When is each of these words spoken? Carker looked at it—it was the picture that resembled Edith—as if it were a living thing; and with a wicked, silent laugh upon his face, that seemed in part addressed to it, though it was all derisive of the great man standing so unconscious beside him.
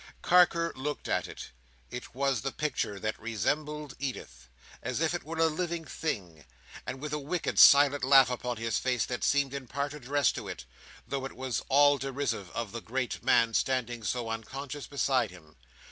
Carker 0.23 0.73
looked 0.75 1.07
at 1.07 1.27
it—it 1.27 2.15
was 2.15 2.41
the 2.41 2.51
picture 2.51 2.99
that 2.99 3.19
resembled 3.21 3.93
Edith—as 3.99 4.99
if 4.99 5.13
it 5.13 5.23
were 5.23 5.37
a 5.37 5.45
living 5.45 5.85
thing; 5.85 6.43
and 6.87 6.99
with 6.99 7.13
a 7.13 7.19
wicked, 7.19 7.59
silent 7.59 8.03
laugh 8.03 8.31
upon 8.31 8.57
his 8.57 8.79
face, 8.79 9.05
that 9.05 9.23
seemed 9.23 9.53
in 9.53 9.67
part 9.67 9.93
addressed 9.93 10.33
to 10.33 10.47
it, 10.47 10.65
though 11.07 11.23
it 11.25 11.33
was 11.35 11.61
all 11.69 11.99
derisive 11.99 12.49
of 12.55 12.71
the 12.71 12.81
great 12.81 13.23
man 13.23 13.53
standing 13.53 14.03
so 14.03 14.31
unconscious 14.31 14.87
beside 14.87 15.29
him. 15.29 15.55